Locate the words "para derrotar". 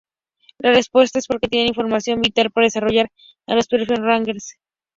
2.49-3.11